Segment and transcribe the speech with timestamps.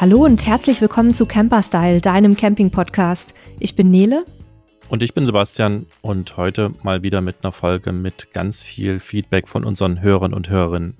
[0.00, 3.34] Hallo und herzlich willkommen zu Camperstyle, deinem Camping-Podcast.
[3.58, 4.24] Ich bin Nele.
[4.88, 9.46] Und ich bin Sebastian und heute mal wieder mit einer Folge mit ganz viel Feedback
[9.46, 10.96] von unseren Hörern und Hörerinnen.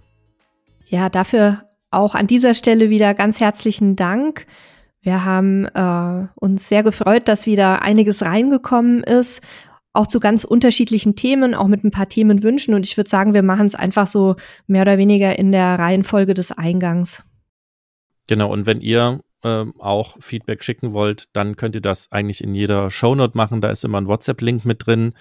[0.86, 4.44] Ja, dafür auch an dieser Stelle wieder ganz herzlichen Dank.
[5.00, 9.42] Wir haben äh, uns sehr gefreut, dass wieder einiges reingekommen ist,
[9.94, 12.74] auch zu ganz unterschiedlichen Themen, auch mit ein paar Themenwünschen.
[12.74, 16.34] Und ich würde sagen, wir machen es einfach so mehr oder weniger in der Reihenfolge
[16.34, 17.24] des Eingangs.
[18.26, 22.54] Genau, und wenn ihr äh, auch Feedback schicken wollt, dann könnt ihr das eigentlich in
[22.54, 23.60] jeder Shownote machen.
[23.60, 25.14] Da ist immer ein WhatsApp-Link mit drin,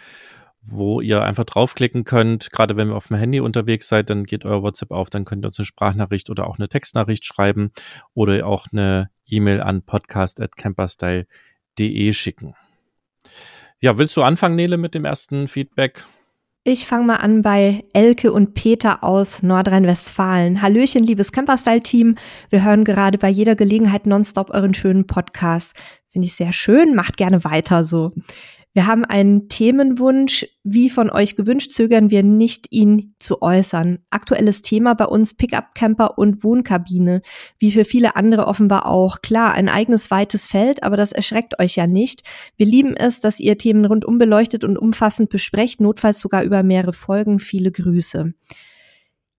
[0.61, 2.51] wo ihr einfach draufklicken könnt.
[2.51, 5.45] Gerade wenn ihr auf dem Handy unterwegs seid, dann geht euer WhatsApp auf, dann könnt
[5.45, 7.71] ihr uns eine Sprachnachricht oder auch eine Textnachricht schreiben
[8.13, 12.53] oder auch eine E-Mail an podcast.camperstyle.de schicken.
[13.81, 16.03] Ja, willst du anfangen, Nele, mit dem ersten Feedback?
[16.65, 20.61] Ich fange mal an bei Elke und Peter aus Nordrhein-Westfalen.
[20.61, 22.15] Hallöchen, liebes Camperstyle-Team.
[22.49, 25.73] Wir hören gerade bei jeder Gelegenheit nonstop euren schönen Podcast.
[26.09, 26.95] Finde ich sehr schön.
[26.95, 28.11] Macht gerne weiter so.
[28.73, 30.45] Wir haben einen Themenwunsch.
[30.63, 33.99] Wie von euch gewünscht, zögern wir nicht, ihn zu äußern.
[34.11, 37.23] Aktuelles Thema bei uns Pickup-Camper und Wohnkabine.
[37.57, 39.21] Wie für viele andere offenbar auch.
[39.21, 42.23] Klar, ein eigenes weites Feld, aber das erschreckt euch ja nicht.
[42.57, 46.93] Wir lieben es, dass ihr Themen rundum beleuchtet und umfassend besprecht, notfalls sogar über mehrere
[46.93, 47.39] Folgen.
[47.39, 48.33] Viele Grüße.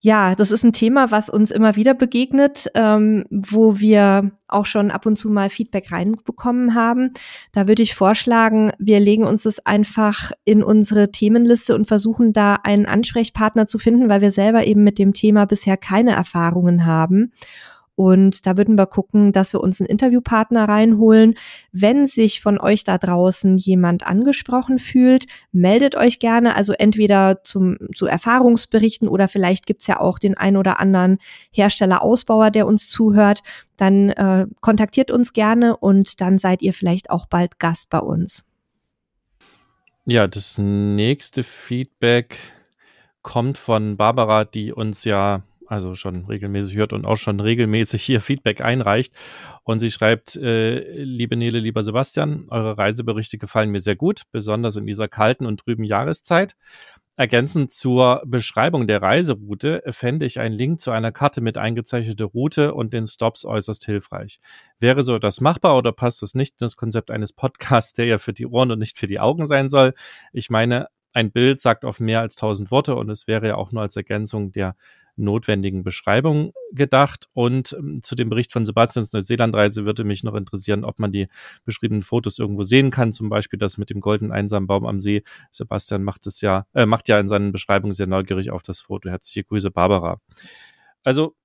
[0.03, 4.89] Ja, das ist ein Thema, was uns immer wieder begegnet, ähm, wo wir auch schon
[4.89, 7.11] ab und zu mal Feedback reinbekommen haben.
[7.51, 12.55] Da würde ich vorschlagen, wir legen uns das einfach in unsere Themenliste und versuchen da
[12.63, 17.31] einen Ansprechpartner zu finden, weil wir selber eben mit dem Thema bisher keine Erfahrungen haben.
[18.01, 21.35] Und da würden wir gucken, dass wir uns einen Interviewpartner reinholen.
[21.71, 26.55] Wenn sich von euch da draußen jemand angesprochen fühlt, meldet euch gerne.
[26.55, 31.19] Also entweder zum, zu Erfahrungsberichten oder vielleicht gibt's ja auch den ein oder anderen
[31.51, 33.43] Hersteller, Ausbauer, der uns zuhört.
[33.77, 38.45] Dann äh, kontaktiert uns gerne und dann seid ihr vielleicht auch bald Gast bei uns.
[40.05, 42.39] Ja, das nächste Feedback
[43.21, 48.19] kommt von Barbara, die uns ja also schon regelmäßig hört und auch schon regelmäßig hier
[48.19, 49.13] Feedback einreicht.
[49.63, 54.75] Und sie schreibt, äh, liebe Nele, lieber Sebastian, eure Reiseberichte gefallen mir sehr gut, besonders
[54.75, 56.55] in dieser kalten und trüben Jahreszeit.
[57.17, 62.73] Ergänzend zur Beschreibung der Reiseroute fände ich einen Link zu einer Karte mit eingezeichneter Route
[62.73, 64.39] und den Stops äußerst hilfreich.
[64.79, 68.17] Wäre so das machbar oder passt es nicht in das Konzept eines Podcasts, der ja
[68.17, 69.93] für die Ohren und nicht für die Augen sein soll?
[70.33, 73.71] Ich meine, ein Bild sagt oft mehr als tausend Worte und es wäre ja auch
[73.71, 74.75] nur als Ergänzung der
[75.15, 77.27] notwendigen Beschreibung gedacht.
[77.33, 81.27] Und ähm, zu dem Bericht von Sebastians Neuseelandreise würde mich noch interessieren, ob man die
[81.65, 83.11] beschriebenen Fotos irgendwo sehen kann.
[83.11, 85.23] Zum Beispiel das mit dem goldenen einsamen Baum am See.
[85.51, 89.09] Sebastian macht es ja, äh, macht ja in seinen Beschreibungen sehr neugierig auf das Foto.
[89.09, 90.19] Herzliche Grüße, Barbara.
[91.03, 91.35] Also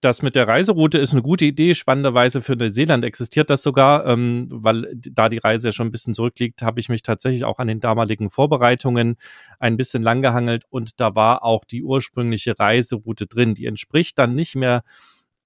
[0.00, 1.74] das mit der Reiseroute ist eine gute Idee.
[1.74, 6.14] Spannenderweise für Neuseeland existiert das sogar, ähm, weil da die Reise ja schon ein bisschen
[6.14, 9.16] zurückliegt, habe ich mich tatsächlich auch an den damaligen Vorbereitungen
[9.58, 13.54] ein bisschen langgehangelt und da war auch die ursprüngliche Reiseroute drin.
[13.54, 14.82] Die entspricht dann nicht mehr,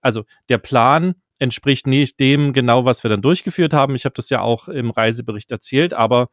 [0.01, 3.97] also der Plan entspricht nicht dem genau, was wir dann durchgeführt haben.
[3.97, 6.29] Ich habe das ja auch im Reisebericht erzählt, aber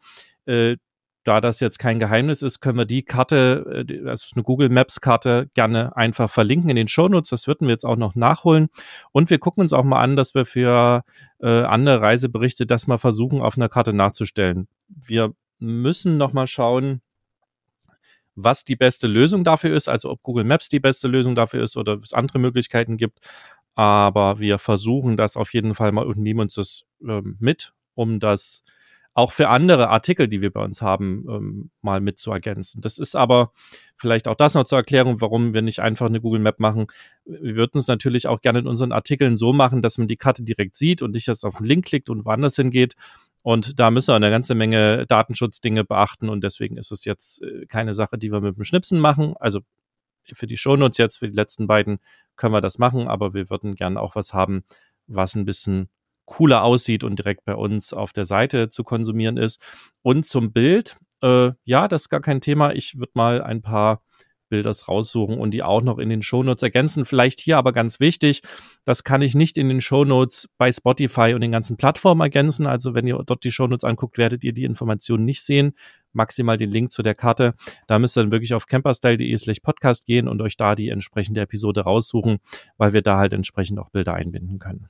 [0.45, 0.77] äh,
[1.23, 5.01] da das jetzt kein Geheimnis ist, können wir die Karte, äh, also eine Google Maps
[5.01, 7.29] Karte, gerne einfach verlinken in den Shownotes.
[7.29, 8.69] Das würden wir jetzt auch noch nachholen.
[9.11, 11.03] Und wir gucken uns auch mal an, dass wir für
[11.39, 14.67] äh, andere Reiseberichte das mal versuchen, auf einer Karte nachzustellen.
[14.87, 17.01] Wir müssen noch mal schauen,
[18.35, 21.77] was die beste Lösung dafür ist, also ob Google Maps die beste Lösung dafür ist
[21.77, 23.19] oder es andere Möglichkeiten gibt.
[23.75, 28.19] Aber wir versuchen das auf jeden Fall mal und nehmen uns das ähm, mit, um
[28.19, 28.63] das
[29.13, 32.81] auch für andere Artikel, die wir bei uns haben, ähm, mal mit zu ergänzen.
[32.81, 33.51] Das ist aber
[33.97, 36.87] vielleicht auch das noch zur Erklärung, warum wir nicht einfach eine Google Map machen.
[37.25, 40.43] Wir würden es natürlich auch gerne in unseren Artikeln so machen, dass man die Karte
[40.43, 42.95] direkt sieht und nicht erst auf den Link klickt und woanders hingeht.
[43.41, 47.65] Und da müssen wir eine ganze Menge Datenschutzdinge beachten und deswegen ist es jetzt äh,
[47.65, 49.35] keine Sache, die wir mit dem Schnipsen machen.
[49.39, 49.61] Also
[50.31, 51.99] für die Shownotes jetzt, für die letzten beiden
[52.35, 54.63] können wir das machen, aber wir würden gerne auch was haben,
[55.07, 55.89] was ein bisschen
[56.25, 59.61] cooler aussieht und direkt bei uns auf der Seite zu konsumieren ist.
[60.01, 62.73] Und zum Bild, äh, ja, das ist gar kein Thema.
[62.73, 64.01] Ich würde mal ein paar
[64.51, 67.05] Bilder raussuchen und die auch noch in den Shownotes ergänzen.
[67.05, 68.41] Vielleicht hier aber ganz wichtig,
[68.83, 72.67] das kann ich nicht in den Shownotes bei Spotify und den ganzen Plattformen ergänzen.
[72.67, 75.73] Also wenn ihr dort die Shownotes anguckt, werdet ihr die Informationen nicht sehen.
[76.13, 77.55] Maximal den Link zu der Karte.
[77.87, 81.41] Da müsst ihr dann wirklich auf camperstyle.de slash podcast gehen und euch da die entsprechende
[81.41, 82.39] Episode raussuchen,
[82.77, 84.89] weil wir da halt entsprechend auch Bilder einbinden können.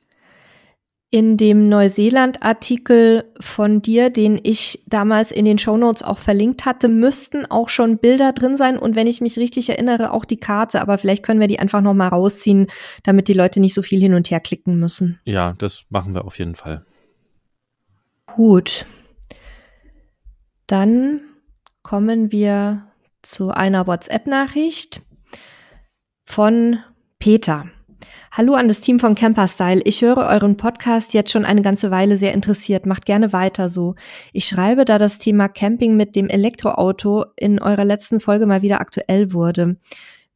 [1.14, 7.46] In dem Neuseeland-Artikel von dir, den ich damals in den Shownotes auch verlinkt hatte, müssten
[7.46, 10.82] auch schon Bilder drin sein und wenn ich mich richtig erinnere, auch die Karte.
[10.82, 12.68] Aber vielleicht können wir die einfach noch mal rausziehen,
[13.04, 15.20] damit die Leute nicht so viel hin und her klicken müssen.
[15.26, 16.86] Ja, das machen wir auf jeden Fall.
[18.26, 18.86] Gut.
[20.66, 21.20] Dann
[21.84, 22.88] kommen wir
[23.22, 25.02] zu einer WhatsApp-Nachricht
[26.24, 26.78] von
[27.20, 27.66] Peter.
[28.32, 29.82] Hallo an das Team von Camperstyle.
[29.84, 32.86] Ich höre euren Podcast jetzt schon eine ganze Weile sehr interessiert.
[32.86, 33.96] Macht gerne weiter so.
[34.34, 38.82] Ich schreibe, da das Thema Camping mit dem Elektroauto in eurer letzten Folge mal wieder
[38.82, 39.78] aktuell wurde.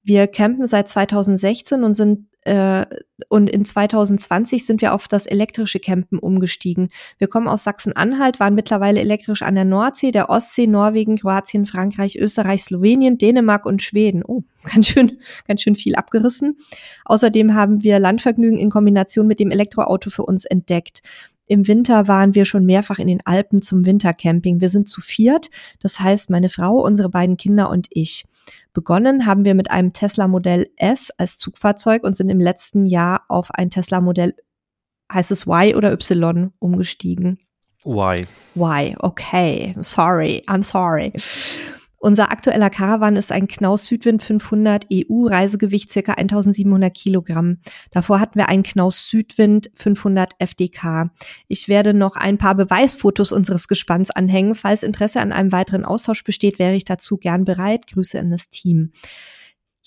[0.06, 2.86] Wir campen seit 2016 und sind äh,
[3.28, 6.90] und in 2020 sind wir auf das elektrische Campen umgestiegen.
[7.18, 12.18] Wir kommen aus Sachsen-Anhalt, waren mittlerweile elektrisch an der Nordsee, der Ostsee, Norwegen, Kroatien, Frankreich,
[12.18, 14.22] Österreich, Slowenien, Dänemark und Schweden.
[14.24, 15.18] Oh, ganz schön,
[15.48, 16.60] ganz schön viel abgerissen.
[17.06, 21.02] Außerdem haben wir Landvergnügen in Kombination mit dem Elektroauto für uns entdeckt.
[21.48, 24.62] Im Winter waren wir schon mehrfach in den Alpen zum Wintercamping.
[24.62, 25.50] Wir sind zu viert,
[25.80, 28.26] das heißt meine Frau, unsere beiden Kinder und ich.
[28.74, 33.24] Begonnen haben wir mit einem Tesla Modell S als Zugfahrzeug und sind im letzten Jahr
[33.28, 34.36] auf ein Tesla Modell,
[35.12, 37.40] heißt es Y oder Y, umgestiegen.
[37.86, 38.28] Y.
[38.56, 39.76] Y, okay.
[39.82, 41.14] Sorry, I'm sorry.
[42.00, 47.58] Unser aktueller Caravan ist ein Knaus Südwind 500 EU, Reisegewicht circa 1700 Kilogramm.
[47.92, 51.12] Davor hatten wir einen Knaus Südwind 500 FDK.
[51.48, 54.56] Ich werde noch ein paar Beweisfotos unseres Gespanns anhängen.
[54.56, 57.88] Falls Interesse an einem weiteren Austausch besteht, wäre ich dazu gern bereit.
[57.88, 58.92] Grüße in das Team.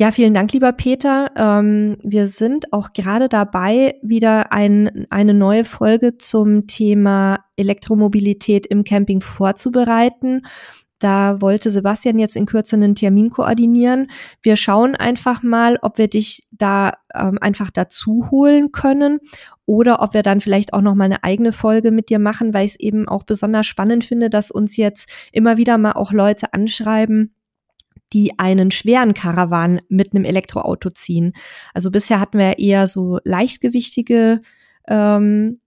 [0.00, 1.32] Ja, vielen Dank, lieber Peter.
[1.36, 8.84] Ähm, wir sind auch gerade dabei, wieder ein, eine neue Folge zum Thema Elektromobilität im
[8.84, 10.42] Camping vorzubereiten.
[10.98, 14.10] Da wollte Sebastian jetzt in Kürze einen Termin koordinieren.
[14.42, 19.20] Wir schauen einfach mal, ob wir dich da ähm, einfach dazu holen können
[19.66, 22.64] oder ob wir dann vielleicht auch noch mal eine eigene Folge mit dir machen, weil
[22.64, 26.52] ich es eben auch besonders spannend finde, dass uns jetzt immer wieder mal auch Leute
[26.52, 27.34] anschreiben,
[28.12, 31.34] die einen schweren Karawan mit einem Elektroauto ziehen.
[31.74, 34.40] Also bisher hatten wir eher so leichtgewichtige
[34.88, 35.58] ähm,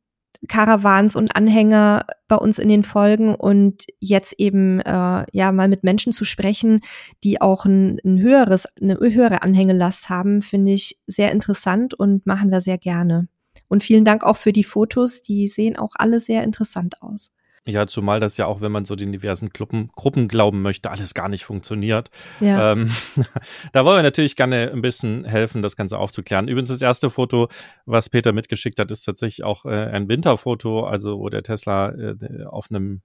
[0.48, 5.84] Caravans und Anhänger bei uns in den Folgen und jetzt eben äh, ja mal mit
[5.84, 6.82] Menschen zu sprechen,
[7.24, 12.52] die auch ein, ein höheres, eine höhere Anhängelast haben, finde ich sehr interessant und machen
[12.52, 13.28] wir sehr gerne.
[13.68, 17.32] Und vielen Dank auch für die Fotos, die sehen auch alle sehr interessant aus.
[17.66, 21.14] Ja, zumal das ja auch, wenn man so den diversen Gruppen, Gruppen glauben möchte, alles
[21.14, 22.10] gar nicht funktioniert.
[22.40, 22.72] Ja.
[22.72, 22.90] Ähm,
[23.72, 26.48] da wollen wir natürlich gerne ein bisschen helfen, das Ganze aufzuklären.
[26.48, 27.50] Übrigens, das erste Foto,
[27.86, 32.46] was Peter mitgeschickt hat, ist tatsächlich auch äh, ein Winterfoto, also wo der Tesla äh,
[32.46, 33.02] auf einem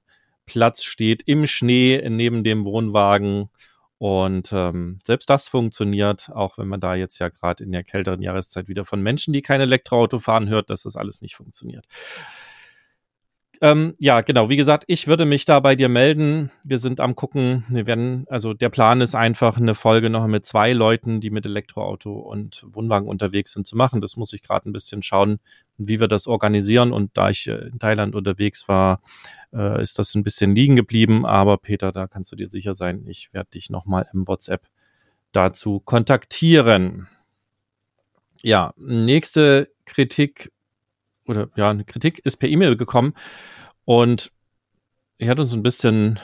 [0.47, 3.51] Platz steht, im Schnee, neben dem Wohnwagen.
[3.99, 8.23] Und ähm, selbst das funktioniert, auch wenn man da jetzt ja gerade in der kälteren
[8.23, 11.87] Jahreszeit wieder von Menschen, die kein Elektroauto fahren, hört, dass das alles nicht funktioniert.
[13.63, 14.49] Ähm, ja, genau.
[14.49, 16.51] Wie gesagt, ich würde mich da bei dir melden.
[16.63, 17.65] Wir sind am gucken.
[17.69, 21.47] Wir werden, also der Plan ist einfach, eine Folge noch mit zwei Leuten, die mit
[21.47, 24.01] Elektroauto und Wohnwagen unterwegs sind, zu machen.
[24.01, 25.39] Das muss ich gerade ein bisschen schauen,
[25.79, 26.93] wie wir das organisieren.
[26.93, 29.01] Und da ich äh, in Thailand unterwegs war,
[29.53, 31.25] äh, ist das ein bisschen liegen geblieben.
[31.25, 34.67] Aber Peter, da kannst du dir sicher sein, ich werde dich nochmal im WhatsApp
[35.33, 37.09] dazu kontaktieren.
[38.43, 40.53] Ja, nächste Kritik
[41.29, 43.15] oder ja, eine Kritik ist per E-Mail gekommen
[43.85, 44.33] und
[45.19, 46.21] er hat uns ein bisschen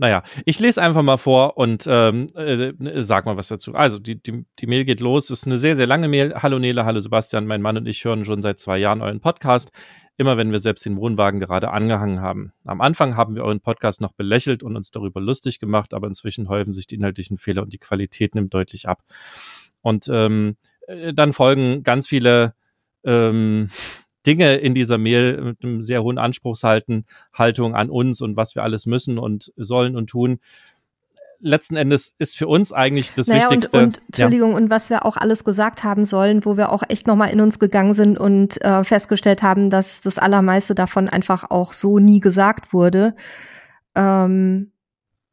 [0.00, 2.72] naja, ich lese einfach mal vor und ähm, äh,
[3.02, 3.74] sag mal was dazu.
[3.74, 5.28] Also, die, die, die Mail geht los.
[5.28, 6.32] Es ist eine sehr, sehr lange Mail.
[6.36, 7.46] Hallo Nele, hallo Sebastian.
[7.46, 9.72] Mein Mann und ich hören schon seit zwei Jahren euren Podcast.
[10.16, 12.54] Immer wenn wir selbst den Wohnwagen gerade angehangen haben.
[12.64, 16.48] Am Anfang haben wir euren Podcast noch belächelt und uns darüber lustig gemacht, aber inzwischen
[16.48, 19.02] häufen sich die inhaltlichen Fehler und die Qualität nimmt deutlich ab.
[19.82, 22.54] Und ähm, äh, dann folgen ganz viele
[23.04, 23.70] ähm,
[24.26, 28.62] Dinge in dieser Mail mit einem sehr hohen Anspruchshalten, Haltung an uns und was wir
[28.62, 30.40] alles müssen und sollen und tun.
[31.42, 33.78] Letzten Endes ist für uns eigentlich das naja, Wichtigste.
[33.78, 34.56] Und, und Entschuldigung, ja.
[34.58, 37.58] und was wir auch alles gesagt haben sollen, wo wir auch echt nochmal in uns
[37.58, 42.74] gegangen sind und äh, festgestellt haben, dass das Allermeiste davon einfach auch so nie gesagt
[42.74, 43.14] wurde.
[43.94, 44.72] Ähm,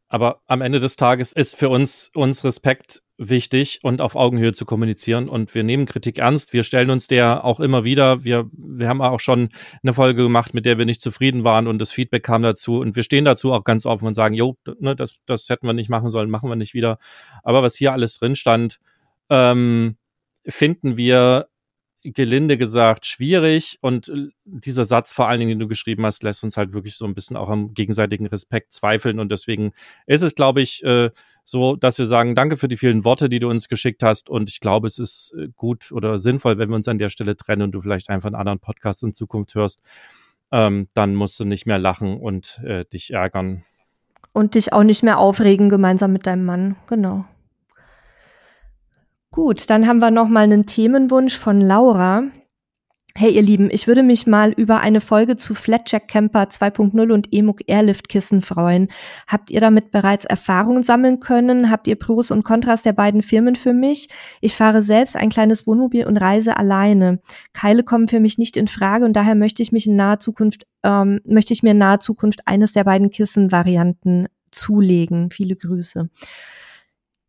[0.10, 4.66] aber am Ende des Tages ist für uns uns Respekt wichtig und auf Augenhöhe zu
[4.66, 5.28] kommunizieren.
[5.28, 6.54] Und wir nehmen Kritik ernst.
[6.54, 8.24] Wir stellen uns der auch immer wieder.
[8.24, 9.50] Wir, wir haben auch schon
[9.82, 12.80] eine Folge gemacht, mit der wir nicht zufrieden waren und das Feedback kam dazu.
[12.80, 15.74] Und wir stehen dazu auch ganz offen und sagen, jo, ne, das, das hätten wir
[15.74, 17.00] nicht machen sollen, machen wir nicht wieder.
[17.44, 18.80] Aber was hier alles drin stand,
[19.30, 19.98] ähm,
[20.48, 21.48] finden wir
[22.14, 26.44] gelinde gesagt schwierig und äh, dieser Satz vor allen Dingen, den du geschrieben hast, lässt
[26.44, 29.72] uns halt wirklich so ein bisschen auch am gegenseitigen Respekt zweifeln und deswegen
[30.06, 31.10] ist es, glaube ich, äh,
[31.44, 34.50] so, dass wir sagen, danke für die vielen Worte, die du uns geschickt hast und
[34.50, 37.64] ich glaube, es ist äh, gut oder sinnvoll, wenn wir uns an der Stelle trennen
[37.64, 39.82] und du vielleicht einfach einen anderen Podcast in Zukunft hörst,
[40.52, 43.64] ähm, dann musst du nicht mehr lachen und äh, dich ärgern.
[44.34, 47.26] Und dich auch nicht mehr aufregen gemeinsam mit deinem Mann, genau.
[49.32, 52.24] Gut, dann haben wir noch mal einen Themenwunsch von Laura.
[53.20, 57.34] Hey ihr Lieben, ich würde mich mal über eine Folge zu Flatjack Camper 2.0 und
[57.34, 58.90] Emuk Airlift Kissen freuen.
[59.26, 61.72] Habt ihr damit bereits Erfahrungen sammeln können?
[61.72, 64.10] Habt ihr Pros und Kontras der beiden Firmen für mich?
[64.40, 67.20] Ich fahre selbst ein kleines Wohnmobil und reise alleine.
[67.54, 70.68] Keile kommen für mich nicht in Frage und daher möchte ich mich in naher Zukunft,
[70.84, 75.32] ähm, möchte ich mir in naher Zukunft eines der beiden Kissenvarianten zulegen.
[75.32, 76.08] Viele Grüße.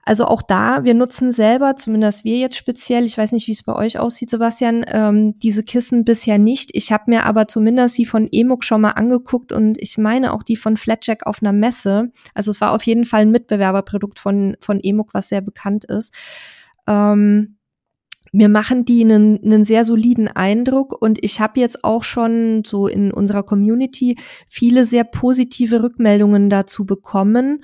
[0.09, 3.63] Also auch da, wir nutzen selber, zumindest wir jetzt speziell, ich weiß nicht, wie es
[3.63, 6.71] bei euch aussieht, Sebastian, ähm, diese Kissen bisher nicht.
[6.73, 10.43] Ich habe mir aber zumindest die von Emuk schon mal angeguckt und ich meine auch
[10.43, 12.11] die von Flatjack auf einer Messe.
[12.33, 16.15] Also es war auf jeden Fall ein Mitbewerberprodukt von, von Emuk, was sehr bekannt ist.
[16.87, 17.59] Ähm,
[18.33, 22.87] mir machen die einen, einen sehr soliden Eindruck und ich habe jetzt auch schon so
[22.87, 27.63] in unserer Community viele sehr positive Rückmeldungen dazu bekommen.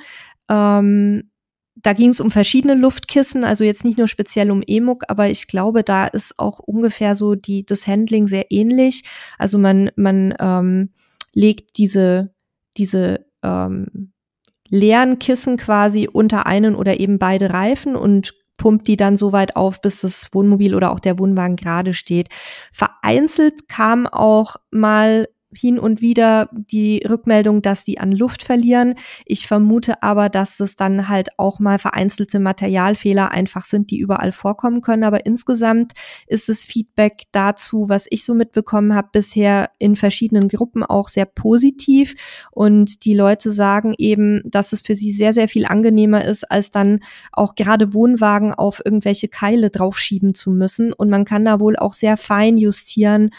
[0.51, 1.31] Ähm,
[1.77, 5.49] da ging es um verschiedene Luftkissen, also jetzt nicht nur speziell um Emuk, aber ich
[5.49, 9.05] glaube, da ist auch ungefähr so die das Handling sehr ähnlich.
[9.39, 10.91] Also man man ähm,
[11.33, 12.33] legt diese
[12.77, 14.13] diese ähm,
[14.69, 19.57] leeren Kissen quasi unter einen oder eben beide Reifen und pumpt die dann so weit
[19.57, 22.29] auf, bis das Wohnmobil oder auch der Wohnwagen gerade steht.
[22.73, 28.95] Vereinzelt kam auch mal hin und wieder die Rückmeldung, dass die an Luft verlieren.
[29.25, 34.33] Ich vermute aber, dass es dann halt auch mal vereinzelte Materialfehler einfach sind, die überall
[34.33, 35.05] vorkommen können.
[35.05, 35.93] Aber insgesamt
[36.27, 41.27] ist das Feedback dazu, was ich so mitbekommen habe, bisher in verschiedenen Gruppen auch sehr
[41.27, 42.15] positiv.
[42.51, 46.71] Und die Leute sagen eben, dass es für sie sehr, sehr viel angenehmer ist, als
[46.71, 47.01] dann
[47.33, 50.93] auch gerade Wohnwagen auf irgendwelche Keile draufschieben zu müssen.
[50.93, 53.31] Und man kann da wohl auch sehr fein justieren,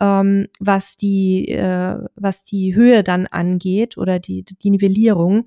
[0.00, 5.46] ähm, was die äh, was die Höhe dann angeht oder die die Nivellierung.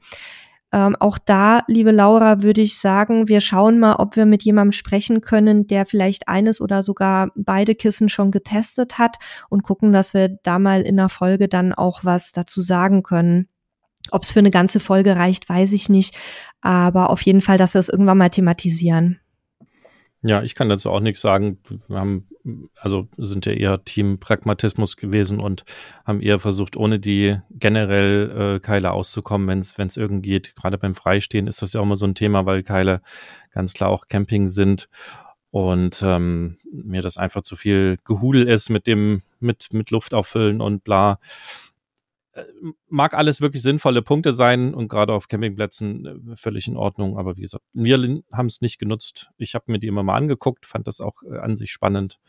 [0.73, 4.71] Ähm, auch da, liebe Laura, würde ich sagen, wir schauen mal, ob wir mit jemandem
[4.71, 9.17] sprechen können, der vielleicht eines oder sogar beide Kissen schon getestet hat
[9.49, 13.47] und gucken, dass wir da mal in der Folge dann auch was dazu sagen können.
[14.09, 16.15] Ob es für eine ganze Folge reicht, weiß ich nicht.
[16.61, 19.19] Aber auf jeden Fall, dass wir es irgendwann mal thematisieren.
[20.25, 21.59] Ja, ich kann dazu auch nichts sagen.
[21.89, 22.29] Wir haben,
[22.79, 25.65] also sind ja eher Team Pragmatismus gewesen und
[26.05, 30.55] haben eher versucht, ohne die generell äh, Keile auszukommen, wenn es irgendwie geht.
[30.55, 33.01] Gerade beim Freistehen ist das ja auch immer so ein Thema, weil Keile
[33.51, 34.87] ganz klar auch Camping sind
[35.51, 40.61] und ähm, mir das einfach zu viel Gehudel ist mit dem, mit, mit Luft auffüllen
[40.61, 41.19] und bla.
[42.89, 47.17] Mag alles wirklich sinnvolle Punkte sein und gerade auf Campingplätzen äh, völlig in Ordnung.
[47.17, 49.29] Aber wie gesagt, wir haben es nicht genutzt.
[49.37, 52.19] Ich habe mir die immer mal angeguckt, fand das auch äh, an sich spannend.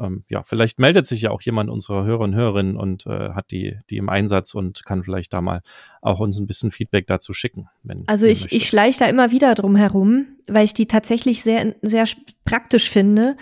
[0.00, 3.50] Ähm, ja, vielleicht meldet sich ja auch jemand unserer Hörer und Hörerinnen und äh, hat
[3.50, 5.60] die, die im Einsatz und kann vielleicht da mal
[6.00, 7.68] auch uns ein bisschen Feedback dazu schicken.
[7.82, 11.74] Wenn also ich, ich schleiche da immer wieder drum herum, weil ich die tatsächlich sehr,
[11.82, 12.06] sehr
[12.44, 13.36] praktisch finde.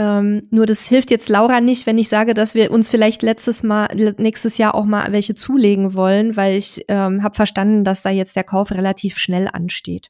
[0.00, 3.62] Ähm, nur das hilft jetzt Laura nicht, wenn ich sage, dass wir uns vielleicht letztes
[3.62, 8.08] Mal, nächstes Jahr auch mal welche zulegen wollen, weil ich ähm, habe verstanden, dass da
[8.08, 10.08] jetzt der Kauf relativ schnell ansteht.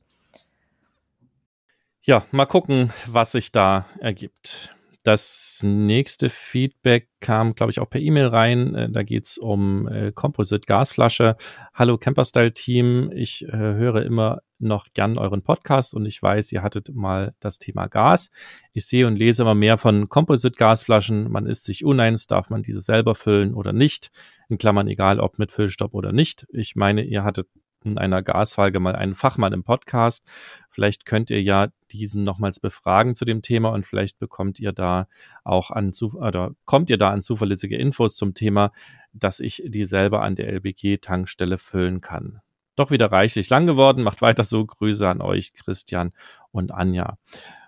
[2.02, 4.72] Ja, mal gucken, was sich da ergibt.
[5.02, 8.74] Das nächste Feedback kam, glaube ich, auch per E-Mail rein.
[8.76, 11.36] Äh, da geht's um äh, Composite Gasflasche.
[11.74, 16.62] Hallo Camperstyle Team, ich äh, höre immer noch gern euren Podcast und ich weiß, ihr
[16.62, 18.30] hattet mal das Thema Gas.
[18.72, 21.30] Ich sehe und lese immer mehr von Composite Gasflaschen.
[21.30, 24.10] Man ist sich uneins, darf man diese selber füllen oder nicht.
[24.48, 26.46] In Klammern egal, ob mit Füllstopp oder nicht.
[26.50, 27.48] Ich meine, ihr hattet
[27.84, 30.26] in einer Gasfolge mal einen Fachmann im Podcast.
[30.68, 35.08] Vielleicht könnt ihr ja diesen nochmals befragen zu dem Thema und vielleicht bekommt ihr da
[35.44, 38.72] auch an oder kommt ihr da an zuverlässige Infos zum Thema,
[39.12, 42.40] dass ich die selber an der LBG-Tankstelle füllen kann.
[42.80, 44.02] Doch wieder reichlich lang geworden.
[44.02, 44.64] Macht weiter so.
[44.64, 46.12] Grüße an euch, Christian
[46.50, 47.18] und Anja.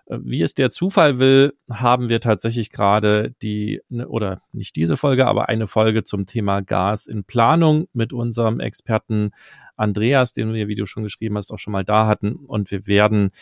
[0.06, 4.96] Äh, wie es der Zufall will, haben wir tatsächlich gerade die, ne, oder nicht diese
[4.96, 9.32] Folge, aber eine Folge zum Thema Gas in Planung mit unserem Experten
[9.76, 12.34] Andreas, den wir, wie du schon geschrieben hast, auch schon mal da hatten.
[12.34, 13.32] Und wir werden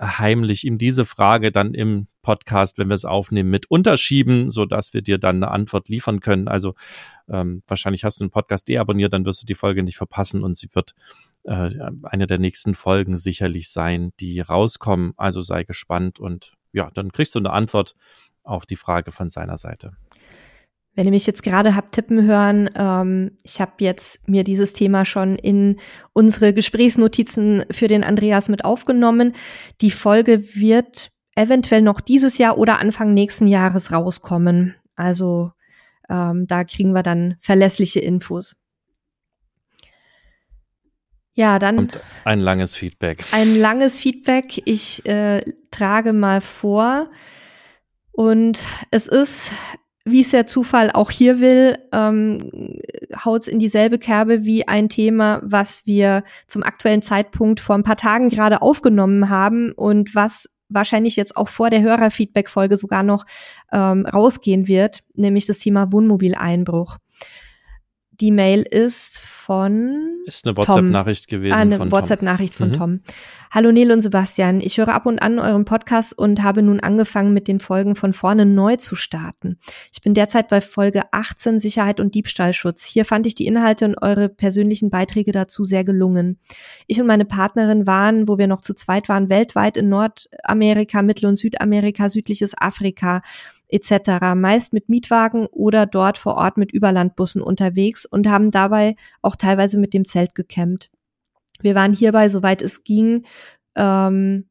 [0.00, 4.94] heimlich ihm diese Frage dann im Podcast, wenn wir es aufnehmen, mit unterschieben, so dass
[4.94, 6.48] wir dir dann eine Antwort liefern können.
[6.48, 6.74] Also
[7.28, 10.56] ähm, wahrscheinlich hast du einen Podcast deabonniert, dann wirst du die Folge nicht verpassen und
[10.56, 10.94] sie wird
[11.44, 11.70] äh,
[12.02, 15.12] eine der nächsten Folgen sicherlich sein, die rauskommen.
[15.16, 17.94] Also sei gespannt und ja, dann kriegst du eine Antwort
[18.42, 19.96] auf die Frage von seiner Seite.
[20.94, 25.04] Wenn ihr mich jetzt gerade habt tippen hören, ähm, ich habe jetzt mir dieses Thema
[25.04, 25.80] schon in
[26.12, 29.34] unsere Gesprächsnotizen für den Andreas mit aufgenommen.
[29.80, 34.76] Die Folge wird eventuell noch dieses Jahr oder Anfang nächsten Jahres rauskommen.
[34.94, 35.50] Also
[36.08, 38.54] ähm, da kriegen wir dann verlässliche Infos.
[41.36, 41.78] Ja, dann.
[41.78, 43.24] Und ein langes Feedback.
[43.32, 44.62] Ein langes Feedback.
[44.66, 47.10] Ich äh, trage mal vor.
[48.12, 49.50] Und es ist
[50.04, 52.50] wie es der Zufall auch hier will, ähm,
[53.24, 57.96] haut in dieselbe Kerbe wie ein Thema, was wir zum aktuellen Zeitpunkt vor ein paar
[57.96, 63.24] Tagen gerade aufgenommen haben und was wahrscheinlich jetzt auch vor der Hörerfeedback-Folge sogar noch
[63.72, 66.98] ähm, rausgehen wird, nämlich das Thema Wohnmobileinbruch.
[68.10, 70.13] Die Mail ist von.
[70.24, 71.52] Ist eine WhatsApp-Nachricht gewesen.
[71.52, 72.72] Ah, eine WhatsApp-Nachricht von mhm.
[72.74, 73.00] Tom.
[73.50, 74.60] Hallo Nele und Sebastian.
[74.60, 78.12] Ich höre ab und an euren Podcast und habe nun angefangen, mit den Folgen von
[78.12, 79.58] vorne neu zu starten.
[79.92, 82.86] Ich bin derzeit bei Folge 18 Sicherheit und Diebstahlschutz.
[82.86, 86.38] Hier fand ich die Inhalte und eure persönlichen Beiträge dazu sehr gelungen.
[86.86, 91.26] Ich und meine Partnerin waren, wo wir noch zu zweit waren, weltweit in Nordamerika, Mittel-
[91.26, 93.22] und Südamerika, südliches Afrika
[93.68, 94.34] etc.
[94.36, 99.78] meist mit Mietwagen oder dort vor Ort mit Überlandbussen unterwegs und haben dabei auch teilweise
[99.78, 100.90] mit dem Zelt gecampt.
[101.60, 103.24] Wir waren hierbei, soweit es ging,
[103.74, 104.48] ähm,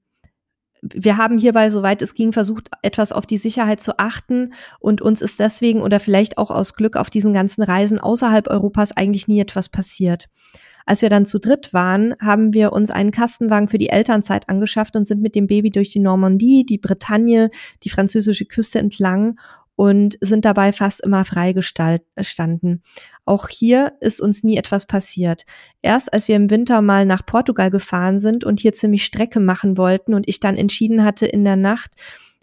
[0.81, 5.21] wir haben hierbei, soweit es ging, versucht, etwas auf die Sicherheit zu achten und uns
[5.21, 9.39] ist deswegen oder vielleicht auch aus Glück auf diesen ganzen Reisen außerhalb Europas eigentlich nie
[9.39, 10.27] etwas passiert.
[10.85, 14.97] Als wir dann zu dritt waren, haben wir uns einen Kastenwagen für die Elternzeit angeschafft
[14.97, 17.49] und sind mit dem Baby durch die Normandie, die Bretagne,
[17.83, 19.39] die französische Küste entlang
[19.75, 22.83] und sind dabei fast immer freigestanden.
[23.25, 25.45] Auch hier ist uns nie etwas passiert.
[25.81, 29.77] Erst als wir im Winter mal nach Portugal gefahren sind und hier ziemlich Strecke machen
[29.77, 31.91] wollten und ich dann entschieden hatte, in der Nacht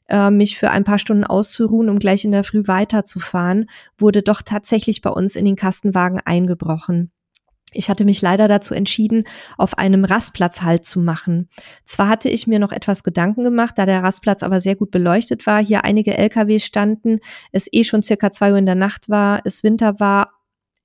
[0.08, 4.42] äh, mich für ein paar Stunden auszuruhen, um gleich in der Früh weiterzufahren, wurde doch
[4.42, 7.12] tatsächlich bei uns in den Kastenwagen eingebrochen.
[7.72, 9.24] Ich hatte mich leider dazu entschieden,
[9.56, 11.48] auf einem Rastplatz Halt zu machen.
[11.84, 15.46] Zwar hatte ich mir noch etwas Gedanken gemacht, da der Rastplatz aber sehr gut beleuchtet
[15.46, 17.18] war, hier einige LKWs standen,
[17.52, 20.32] es eh schon circa zwei Uhr in der Nacht war, es Winter war,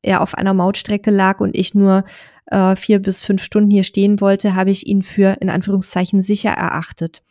[0.02, 2.06] er auf einer Mautstrecke lag und ich nur
[2.48, 6.52] äh, vier bis fünf Stunden hier stehen wollte, habe ich ihn für in Anführungszeichen sicher
[6.52, 7.24] erachtet.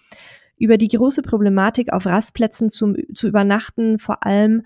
[0.57, 4.63] Über die große Problematik auf Rastplätzen zum, zu übernachten, vor allem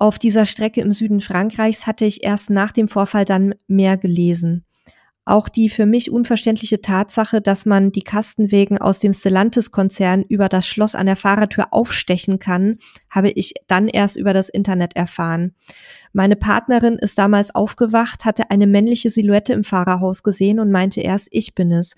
[0.00, 4.64] auf dieser Strecke im Süden Frankreichs hatte ich erst nach dem Vorfall dann mehr gelesen.
[5.30, 10.66] Auch die für mich unverständliche Tatsache, dass man die Kastenwegen aus dem Stellantis-Konzern über das
[10.66, 15.54] Schloss an der Fahrertür aufstechen kann, habe ich dann erst über das Internet erfahren.
[16.12, 21.28] Meine Partnerin ist damals aufgewacht, hatte eine männliche Silhouette im Fahrerhaus gesehen und meinte erst,
[21.30, 21.94] ich bin es.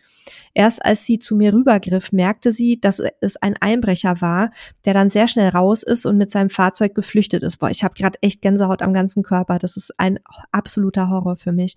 [0.52, 4.50] Erst als sie zu mir rübergriff, merkte sie, dass es ein Einbrecher war,
[4.84, 7.56] der dann sehr schnell raus ist und mit seinem Fahrzeug geflüchtet ist.
[7.56, 9.58] Boah, ich habe gerade echt Gänsehaut am ganzen Körper.
[9.58, 10.18] Das ist ein
[10.50, 11.76] absoluter Horror für mich.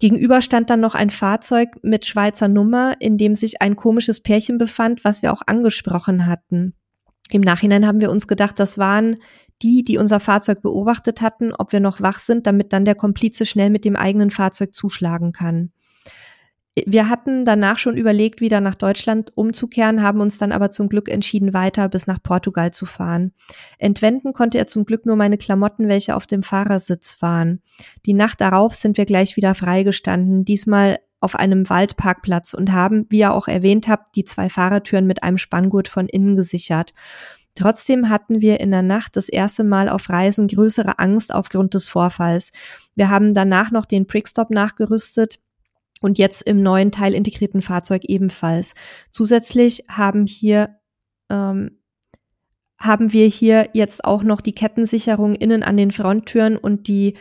[0.00, 4.56] Gegenüber stand dann noch ein Fahrzeug mit Schweizer Nummer, in dem sich ein komisches Pärchen
[4.56, 6.74] befand, was wir auch angesprochen hatten.
[7.30, 9.18] Im Nachhinein haben wir uns gedacht, das waren
[9.62, 13.44] die, die unser Fahrzeug beobachtet hatten, ob wir noch wach sind, damit dann der Komplize
[13.44, 15.70] schnell mit dem eigenen Fahrzeug zuschlagen kann.
[16.86, 21.08] Wir hatten danach schon überlegt, wieder nach Deutschland umzukehren, haben uns dann aber zum Glück
[21.08, 23.32] entschieden, weiter bis nach Portugal zu fahren.
[23.78, 27.62] Entwenden konnte er zum Glück nur meine Klamotten, welche auf dem Fahrersitz waren.
[28.06, 33.18] Die Nacht darauf sind wir gleich wieder freigestanden, diesmal auf einem Waldparkplatz und haben, wie
[33.18, 36.94] ihr auch erwähnt habt, die zwei Fahrertüren mit einem Spanngurt von innen gesichert.
[37.54, 41.88] Trotzdem hatten wir in der Nacht das erste Mal auf Reisen größere Angst aufgrund des
[41.88, 42.52] Vorfalls.
[42.94, 45.40] Wir haben danach noch den Prickstop nachgerüstet
[46.00, 48.74] und jetzt im neuen Teil integrierten Fahrzeug ebenfalls.
[49.10, 50.76] Zusätzlich haben hier
[51.30, 51.80] ähm,
[52.78, 57.14] haben wir hier jetzt auch noch die Kettensicherung innen an den Fronttüren und die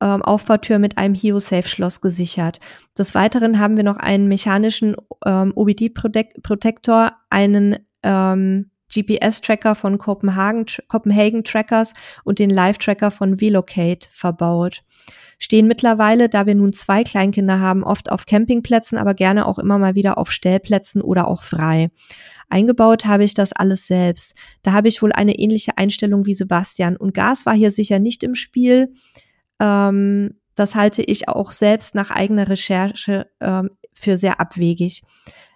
[0.00, 2.60] ähm, Aufbautür mit einem Hio-Safe-Schloss gesichert.
[2.96, 11.44] Des Weiteren haben wir noch einen mechanischen ähm, OBD-Protektor, einen ähm, GPS-Tracker von Copenhagen, Copenhagen
[11.44, 14.82] Trackers und den Live-Tracker von Velocate verbaut.
[15.38, 19.78] Stehen mittlerweile, da wir nun zwei Kleinkinder haben, oft auf Campingplätzen, aber gerne auch immer
[19.78, 21.90] mal wieder auf Stellplätzen oder auch frei.
[22.50, 24.34] Eingebaut habe ich das alles selbst.
[24.62, 26.96] Da habe ich wohl eine ähnliche Einstellung wie Sebastian.
[26.96, 28.92] Und Gas war hier sicher nicht im Spiel.
[29.60, 35.02] Ähm, das halte ich auch selbst nach eigener Recherche ähm, für sehr abwegig.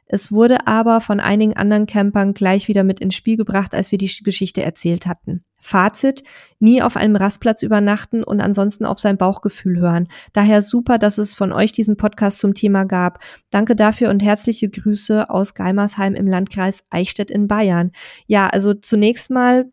[0.06, 3.98] Es wurde aber von einigen anderen Campern gleich wieder mit ins Spiel gebracht, als wir
[3.98, 5.44] die Geschichte erzählt hatten.
[5.58, 6.22] Fazit,
[6.58, 10.08] nie auf einem Rastplatz übernachten und ansonsten auf sein Bauchgefühl hören.
[10.34, 13.20] Daher super, dass es von euch diesen Podcast zum Thema gab.
[13.50, 17.92] Danke dafür und herzliche Grüße aus Geimersheim im Landkreis Eichstätt in Bayern.
[18.26, 19.70] Ja, also zunächst mal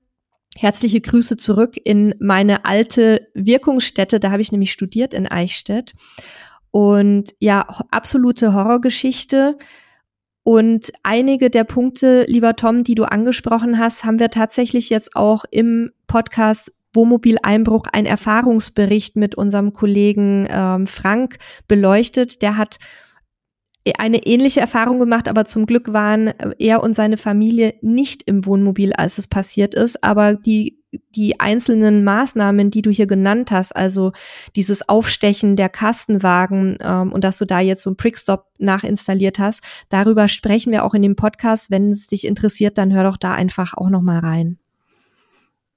[0.57, 4.19] Herzliche Grüße zurück in meine alte Wirkungsstätte.
[4.19, 5.93] Da habe ich nämlich studiert in Eichstätt.
[6.71, 9.57] Und ja, absolute Horrorgeschichte.
[10.43, 15.45] Und einige der Punkte, lieber Tom, die du angesprochen hast, haben wir tatsächlich jetzt auch
[15.51, 22.41] im Podcast Wohnmobil-Einbruch ein Erfahrungsbericht mit unserem Kollegen ähm, Frank beleuchtet.
[22.41, 22.79] Der hat
[23.97, 26.27] eine ähnliche Erfahrung gemacht, aber zum Glück waren
[26.59, 30.03] er und seine Familie nicht im Wohnmobil, als es passiert ist.
[30.03, 30.80] Aber die,
[31.15, 34.11] die einzelnen Maßnahmen, die du hier genannt hast, also
[34.55, 39.63] dieses Aufstechen der Kastenwagen ähm, und dass du da jetzt so ein Prickstop nachinstalliert hast,
[39.89, 41.71] darüber sprechen wir auch in dem Podcast.
[41.71, 44.57] Wenn es dich interessiert, dann hör doch da einfach auch noch mal rein.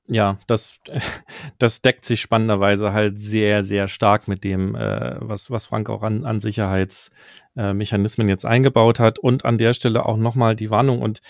[0.06, 0.80] Ja, das,
[1.58, 6.02] das deckt sich spannenderweise halt sehr, sehr stark mit dem, äh, was, was Frank auch
[6.02, 9.18] an, an Sicherheitsmechanismen äh, jetzt eingebaut hat.
[9.18, 11.20] Und an der Stelle auch nochmal die Warnung und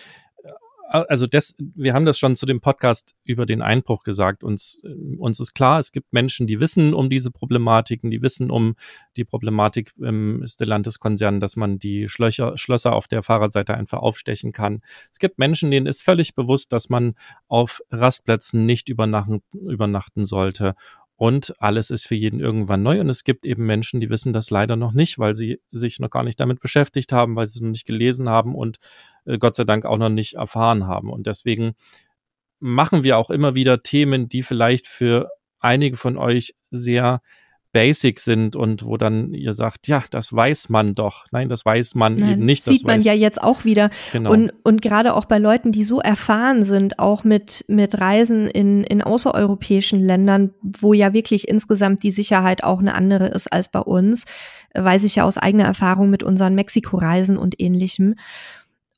[0.95, 4.45] also das, wir haben das schon zu dem Podcast über den Einbruch gesagt.
[4.45, 4.81] Uns,
[5.19, 8.77] uns ist klar, es gibt Menschen, die wissen um diese Problematiken, die wissen um
[9.17, 14.83] die Problematik im Stellantis-Konzern, dass man die Schlöcher, Schlösser auf der Fahrerseite einfach aufstechen kann.
[15.13, 17.15] Es gibt Menschen, denen ist völlig bewusst, dass man
[17.49, 20.75] auf Rastplätzen nicht übernachten, übernachten sollte
[21.25, 23.01] und alles ist für jeden irgendwann neu.
[23.01, 26.11] Und es gibt eben Menschen, die wissen das leider noch nicht, weil sie sich noch
[26.11, 28.77] gar nicht damit beschäftigt haben, weil sie es noch nicht gelesen haben und
[29.25, 31.11] äh, Gott sei Dank auch noch nicht erfahren haben.
[31.11, 31.77] Und deswegen
[32.61, 37.23] machen wir auch immer wieder Themen, die vielleicht für einige von euch sehr
[37.75, 41.27] basic sind und wo dann ihr sagt, ja, das weiß man doch.
[41.33, 42.65] Nein, das weiß man Nein, eben nicht.
[42.65, 43.91] Sieht man ja jetzt auch wieder.
[44.13, 44.31] Genau.
[44.33, 48.85] Und, und gerade auch bei Leuten, die so erfahren sind, auch mit, mit Reisen in,
[48.85, 53.81] in außereuropäischen Ländern, wo ja wirklich insgesamt die Sicherheit auch eine andere ist als bei
[53.81, 54.25] uns,
[54.73, 58.15] weiß ich ja aus eigener Erfahrung mit unseren Mexiko-Reisen und ähnlichem.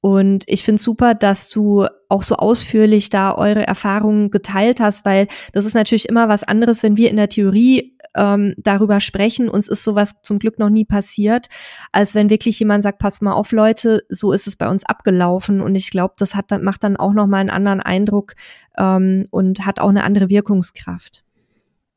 [0.03, 5.27] Und ich finde super, dass du auch so ausführlich da eure Erfahrungen geteilt hast, weil
[5.53, 9.49] das ist natürlich immer was anderes, wenn wir in der Theorie ähm, darüber sprechen.
[9.49, 11.49] Uns ist sowas zum Glück noch nie passiert,
[11.93, 15.61] als wenn wirklich jemand sagt, pass mal auf, Leute, so ist es bei uns abgelaufen.
[15.61, 18.35] Und ich glaube, das hat, macht dann auch noch mal einen anderen Eindruck
[18.79, 21.23] ähm, und hat auch eine andere Wirkungskraft.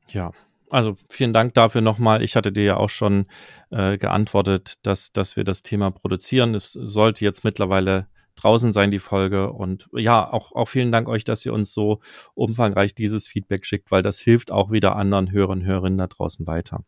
[0.08, 0.32] Ja,
[0.70, 2.22] also vielen Dank dafür nochmal.
[2.22, 3.26] Ich hatte dir ja auch schon
[3.72, 6.54] äh, geantwortet, dass, dass wir das Thema produzieren.
[6.54, 8.08] Es sollte jetzt mittlerweile
[8.42, 9.52] draußen sein, die Folge.
[9.52, 12.00] Und ja, auch, auch vielen Dank euch, dass ihr uns so
[12.34, 16.48] umfangreich dieses Feedback schickt, weil das hilft auch wieder anderen Hörern und Hörerinnen da draußen
[16.48, 16.84] weiter.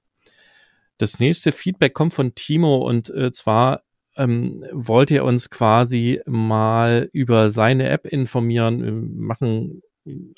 [0.98, 3.82] Das nächste Feedback kommt von Timo und äh, zwar
[4.16, 9.16] ähm, wollte er uns quasi mal über seine App informieren.
[9.18, 9.82] Machen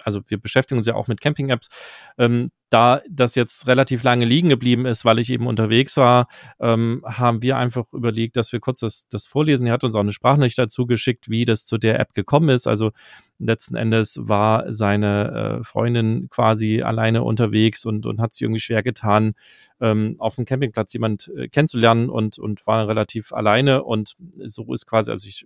[0.03, 1.69] also wir beschäftigen uns ja auch mit Camping-Apps,
[2.17, 6.27] ähm, da das jetzt relativ lange liegen geblieben ist, weil ich eben unterwegs war,
[6.59, 9.67] ähm, haben wir einfach überlegt, dass wir kurz das, das vorlesen.
[9.67, 12.65] Er hat uns auch eine Sprachnachricht dazu geschickt, wie das zu der App gekommen ist.
[12.65, 12.91] Also
[13.37, 18.81] letzten Endes war seine äh, Freundin quasi alleine unterwegs und, und hat sich irgendwie schwer
[18.81, 19.33] getan,
[19.79, 24.87] ähm, auf dem Campingplatz jemand äh, kennenzulernen und, und war relativ alleine und so ist
[24.87, 25.45] quasi, also ich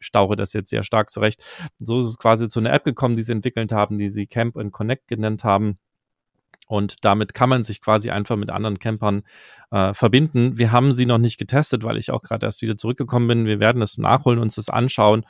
[0.00, 1.42] stauche das jetzt sehr stark zurecht.
[1.78, 4.56] So ist es quasi zu einer App gekommen, die sie entwickelt haben, die sie Camp
[4.56, 5.78] and Connect genannt haben.
[6.68, 9.22] Und damit kann man sich quasi einfach mit anderen Campern
[9.70, 10.58] äh, verbinden.
[10.58, 13.46] Wir haben sie noch nicht getestet, weil ich auch gerade erst wieder zurückgekommen bin.
[13.46, 15.24] Wir werden es nachholen, uns das anschauen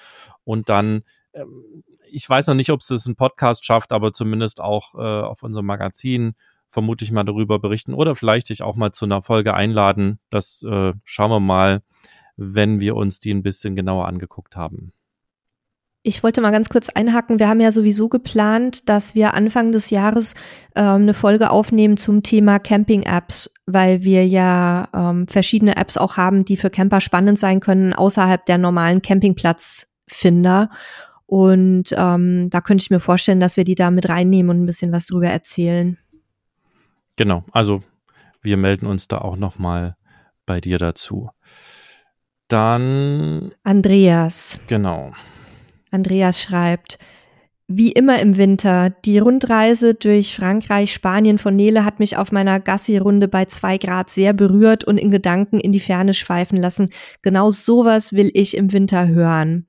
[0.45, 1.03] und dann,
[1.33, 4.99] ähm, ich weiß noch nicht, ob es das ein Podcast schafft, aber zumindest auch äh,
[4.99, 6.35] auf unserem Magazin
[6.71, 10.19] vermute ich mal darüber berichten oder vielleicht sich auch mal zu einer Folge einladen.
[10.31, 11.83] Das äh, schauen wir mal,
[12.39, 14.93] wenn wir uns die ein bisschen genauer angeguckt haben.
[16.05, 17.39] Ich wollte mal ganz kurz einhaken.
[17.41, 20.35] Wir haben ja sowieso geplant, dass wir Anfang des Jahres
[20.77, 26.45] ähm, eine Folge aufnehmen zum Thema Camping-Apps, weil wir ja ähm, verschiedene Apps auch haben,
[26.45, 30.71] die für Camper spannend sein können, außerhalb der normalen Campingplatzfinder.
[31.27, 34.67] Und ähm, da könnte ich mir vorstellen, dass wir die da mit reinnehmen und ein
[34.67, 35.99] bisschen was drüber erzählen.
[37.17, 37.83] Genau, also
[38.41, 39.97] wir melden uns da auch nochmal
[40.47, 41.29] bei dir dazu.
[42.49, 44.59] Dann Andreas.
[44.67, 45.13] Genau.
[45.91, 46.99] Andreas schreibt,
[47.71, 52.61] wie immer im Winter, die Rundreise durch Frankreich, Spanien von Nele hat mich auf meiner
[52.61, 56.89] Gassi-Runde bei zwei Grad sehr berührt und in Gedanken in die Ferne schweifen lassen.
[57.21, 59.67] Genau sowas will ich im Winter hören.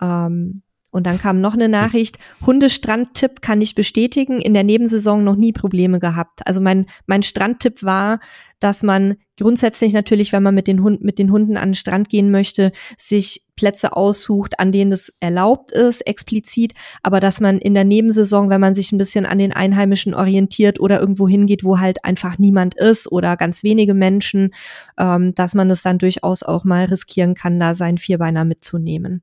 [0.00, 5.36] Ähm, und dann kam noch eine Nachricht, Hundestrandtipp kann ich bestätigen, in der Nebensaison noch
[5.36, 6.40] nie Probleme gehabt.
[6.46, 8.18] Also mein, mein Strandtipp war,
[8.60, 12.08] dass man grundsätzlich natürlich, wenn man mit den, Hund, mit den Hunden an den Strand
[12.08, 17.74] gehen möchte, sich Plätze aussucht, an denen es erlaubt ist, explizit, aber dass man in
[17.74, 21.80] der Nebensaison, wenn man sich ein bisschen an den Einheimischen orientiert oder irgendwo hingeht, wo
[21.80, 24.54] halt einfach niemand ist oder ganz wenige Menschen,
[24.98, 29.22] ähm, dass man es dann durchaus auch mal riskieren kann, da seinen Vierbeiner mitzunehmen.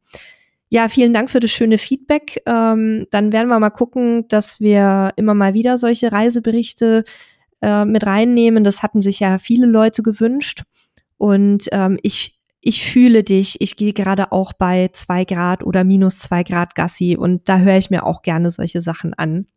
[0.70, 2.42] Ja, vielen Dank für das schöne Feedback.
[2.46, 7.06] Ähm, dann werden wir mal gucken, dass wir immer mal wieder solche Reiseberichte
[7.62, 8.64] äh, mit reinnehmen.
[8.64, 10.64] Das hatten sich ja viele Leute gewünscht.
[11.18, 13.62] Und ähm, ich, ich fühle dich.
[13.62, 17.78] Ich gehe gerade auch bei zwei Grad oder minus zwei Grad Gassi und da höre
[17.78, 19.48] ich mir auch gerne solche Sachen an.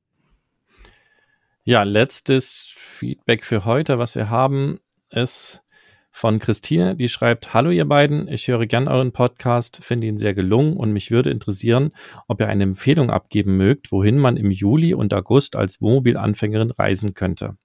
[1.64, 5.62] Ja, letztes Feedback für heute, was wir haben, ist
[6.10, 10.34] von Christine, die schreibt, Hallo ihr beiden, ich höre gern euren Podcast, finde ihn sehr
[10.34, 11.92] gelungen und mich würde interessieren,
[12.26, 17.14] ob ihr eine Empfehlung abgeben mögt, wohin man im Juli und August als Wohnmobilanfängerin reisen
[17.14, 17.56] könnte.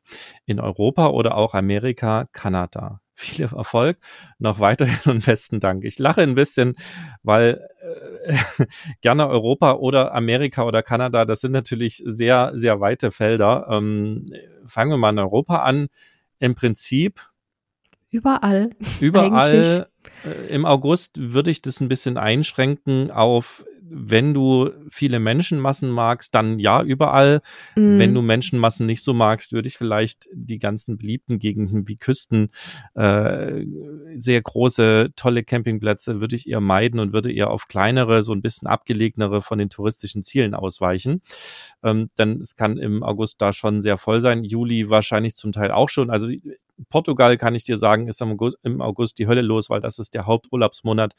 [0.45, 3.01] In Europa oder auch Amerika, Kanada.
[3.17, 3.97] Viel Erfolg,
[4.39, 5.85] noch weiterhin und besten Dank.
[5.85, 6.75] Ich lache ein bisschen,
[7.23, 7.65] weil
[8.25, 8.65] äh,
[9.01, 13.67] gerne Europa oder Amerika oder Kanada, das sind natürlich sehr, sehr weite Felder.
[13.71, 14.25] Ähm,
[14.67, 15.87] fangen wir mal in Europa an.
[16.39, 17.21] Im Prinzip
[18.15, 18.69] Überall.
[18.99, 19.87] Überall.
[20.23, 26.33] Äh, Im August würde ich das ein bisschen einschränken auf wenn du viele Menschenmassen magst,
[26.33, 27.41] dann ja, überall.
[27.75, 27.99] Mm.
[27.99, 32.49] Wenn du Menschenmassen nicht so magst, würde ich vielleicht die ganzen beliebten Gegenden wie Küsten,
[32.95, 33.65] äh,
[34.17, 38.41] sehr große, tolle Campingplätze, würde ich eher meiden und würde eher auf kleinere, so ein
[38.41, 41.21] bisschen abgelegenere von den touristischen Zielen ausweichen.
[41.83, 44.43] Ähm, denn es kann im August da schon sehr voll sein.
[44.43, 46.09] Juli wahrscheinlich zum Teil auch schon.
[46.09, 46.29] Also
[46.89, 50.25] Portugal kann ich dir sagen, ist im August die Hölle los, weil das ist der
[50.25, 51.13] Haupturlaubsmonat.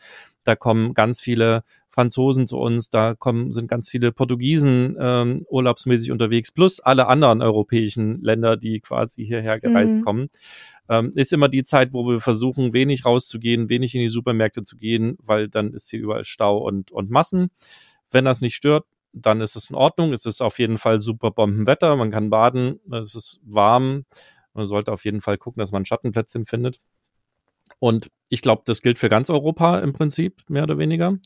[0.45, 1.65] Da kommen ganz viele
[1.97, 7.41] Franzosen zu uns, da kommen, sind ganz viele Portugiesen ähm, urlaubsmäßig unterwegs, plus alle anderen
[7.41, 10.03] europäischen Länder, die quasi hierher gereist mhm.
[10.03, 10.29] kommen.
[10.91, 14.77] Ähm, ist immer die Zeit, wo wir versuchen, wenig rauszugehen, wenig in die Supermärkte zu
[14.77, 17.49] gehen, weil dann ist hier überall Stau und, und Massen.
[18.11, 20.13] Wenn das nicht stört, dann ist es in Ordnung.
[20.13, 21.97] Es ist auf jeden Fall super Bombenwetter.
[21.97, 22.79] Man kann baden.
[22.93, 24.05] Es ist warm.
[24.53, 26.79] Man sollte auf jeden Fall gucken, dass man Schattenplätzchen findet.
[27.79, 31.17] Und ich glaube, das gilt für ganz Europa im Prinzip, mehr oder weniger.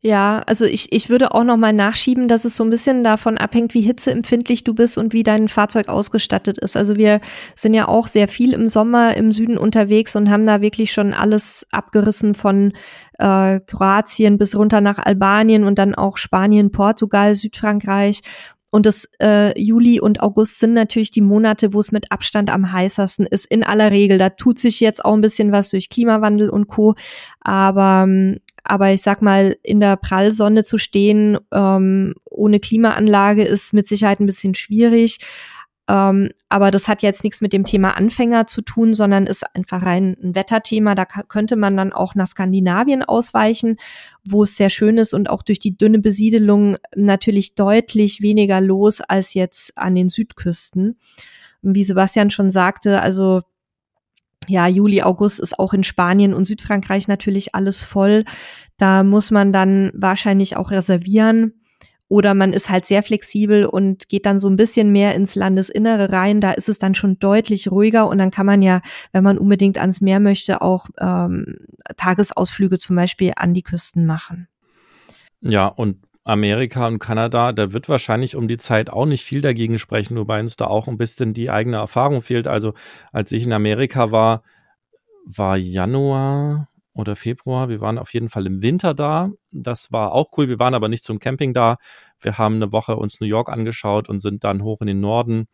[0.00, 3.36] Ja, also ich, ich würde auch noch mal nachschieben, dass es so ein bisschen davon
[3.36, 6.76] abhängt, wie hitzeempfindlich du bist und wie dein Fahrzeug ausgestattet ist.
[6.76, 7.20] Also wir
[7.56, 11.14] sind ja auch sehr viel im Sommer im Süden unterwegs und haben da wirklich schon
[11.14, 12.74] alles abgerissen von
[13.18, 18.20] äh, Kroatien bis runter nach Albanien und dann auch Spanien, Portugal, Südfrankreich.
[18.70, 22.70] Und das äh, Juli und August sind natürlich die Monate, wo es mit Abstand am
[22.70, 24.18] heißesten ist, in aller Regel.
[24.18, 26.94] Da tut sich jetzt auch ein bisschen was durch Klimawandel und Co.
[27.40, 33.72] Aber ähm, aber ich sag mal, in der Prallsonne zu stehen ähm, ohne Klimaanlage ist
[33.72, 35.18] mit Sicherheit ein bisschen schwierig.
[35.88, 39.82] Ähm, aber das hat jetzt nichts mit dem Thema Anfänger zu tun, sondern ist einfach
[39.82, 40.94] rein ein Wetterthema.
[40.94, 43.76] Da könnte man dann auch nach Skandinavien ausweichen,
[44.22, 49.00] wo es sehr schön ist und auch durch die dünne Besiedelung natürlich deutlich weniger los
[49.00, 50.98] als jetzt an den Südküsten.
[51.62, 53.42] Wie Sebastian schon sagte, also
[54.48, 58.24] ja, Juli, August ist auch in Spanien und Südfrankreich natürlich alles voll.
[58.76, 61.54] Da muss man dann wahrscheinlich auch reservieren.
[62.10, 66.10] Oder man ist halt sehr flexibel und geht dann so ein bisschen mehr ins Landesinnere
[66.10, 66.40] rein.
[66.40, 68.80] Da ist es dann schon deutlich ruhiger und dann kann man ja,
[69.12, 71.58] wenn man unbedingt ans Meer möchte, auch ähm,
[71.98, 74.48] Tagesausflüge zum Beispiel an die Küsten machen.
[75.40, 79.78] Ja, und Amerika und Kanada, da wird wahrscheinlich um die Zeit auch nicht viel dagegen
[79.78, 82.46] sprechen, wobei uns da auch ein bisschen die eigene Erfahrung fehlt.
[82.46, 82.74] Also
[83.12, 84.42] als ich in Amerika war,
[85.24, 87.70] war Januar oder Februar.
[87.70, 89.30] Wir waren auf jeden Fall im Winter da.
[89.52, 90.48] Das war auch cool.
[90.48, 91.78] Wir waren aber nicht zum Camping da.
[92.20, 95.46] Wir haben eine Woche uns New York angeschaut und sind dann hoch in den Norden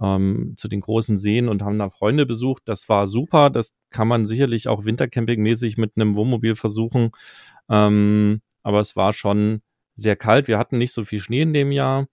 [0.00, 2.62] ähm, zu den großen Seen und haben da Freunde besucht.
[2.64, 3.50] Das war super.
[3.50, 7.10] Das kann man sicherlich auch Wintercamping-mäßig mit einem Wohnmobil versuchen.
[7.68, 9.60] Ähm, aber es war schon
[9.96, 10.48] sehr kalt.
[10.48, 12.06] Wir hatten nicht so viel Schnee in dem Jahr.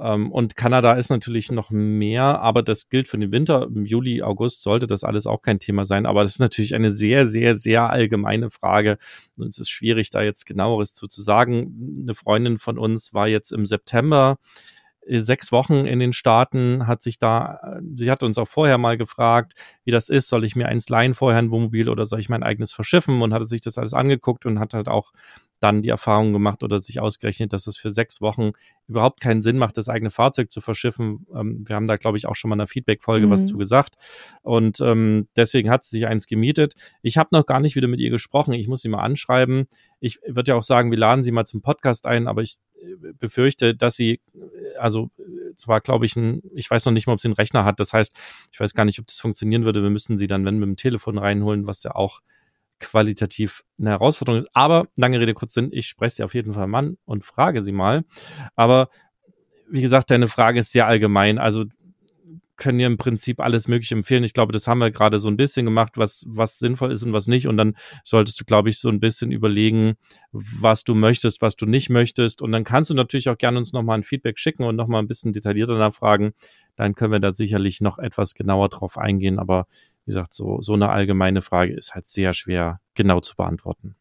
[0.00, 3.68] Ähm, und Kanada ist natürlich noch mehr, aber das gilt für den Winter.
[3.74, 6.06] Im Juli, August sollte das alles auch kein Thema sein.
[6.06, 8.96] Aber das ist natürlich eine sehr, sehr, sehr allgemeine Frage.
[9.36, 12.00] Und es ist schwierig, da jetzt genaueres zu, zu sagen.
[12.02, 14.38] Eine Freundin von uns war jetzt im September
[15.06, 18.96] äh, sechs Wochen in den Staaten, hat sich da, sie hat uns auch vorher mal
[18.96, 19.52] gefragt,
[19.84, 22.42] wie das ist, soll ich mir eins leihen vorher ein Wohnmobil oder soll ich mein
[22.42, 25.12] eigenes verschiffen und hatte sich das alles angeguckt und hat halt auch
[25.60, 28.52] dann die Erfahrung gemacht oder sich ausgerechnet, dass es für sechs Wochen
[28.88, 31.26] überhaupt keinen Sinn macht, das eigene Fahrzeug zu verschiffen.
[31.34, 33.30] Ähm, wir haben da, glaube ich, auch schon mal in einer Feedback-Folge mhm.
[33.30, 33.94] was zu gesagt.
[34.42, 36.74] Und ähm, deswegen hat sie sich eins gemietet.
[37.02, 38.54] Ich habe noch gar nicht wieder mit ihr gesprochen.
[38.54, 39.66] Ich muss sie mal anschreiben.
[40.00, 43.12] Ich würde ja auch sagen, wir laden sie mal zum Podcast ein, aber ich äh,
[43.18, 47.12] befürchte, dass sie, äh, also äh, zwar glaube ich, ein, ich weiß noch nicht mal,
[47.12, 47.80] ob sie einen Rechner hat.
[47.80, 48.12] Das heißt,
[48.52, 49.82] ich weiß gar nicht, ob das funktionieren würde.
[49.82, 52.20] Wir müssten sie dann, wenn mit dem Telefon reinholen, was ja auch
[52.80, 54.48] qualitativ eine Herausforderung ist.
[54.52, 57.72] Aber lange Rede, kurz Sinn, ich spreche sie auf jeden Fall an und frage sie
[57.72, 58.04] mal.
[58.56, 58.88] Aber
[59.70, 61.38] wie gesagt, deine Frage ist sehr allgemein.
[61.38, 61.64] Also
[62.60, 64.22] können dir im Prinzip alles Mögliche empfehlen.
[64.22, 67.12] Ich glaube, das haben wir gerade so ein bisschen gemacht, was, was sinnvoll ist und
[67.12, 67.48] was nicht.
[67.48, 69.94] Und dann solltest du, glaube ich, so ein bisschen überlegen,
[70.30, 72.40] was du möchtest, was du nicht möchtest.
[72.42, 75.08] Und dann kannst du natürlich auch gerne uns nochmal ein Feedback schicken und nochmal ein
[75.08, 76.32] bisschen detaillierter nachfragen.
[76.76, 79.40] Dann können wir da sicherlich noch etwas genauer drauf eingehen.
[79.40, 79.66] Aber
[80.04, 83.96] wie gesagt, so, so eine allgemeine Frage ist halt sehr schwer genau zu beantworten.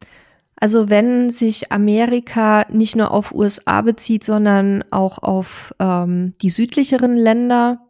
[0.62, 7.15] Also wenn sich Amerika nicht nur auf USA bezieht, sondern auch auf ähm, die südlicheren
[7.15, 7.88] Länder,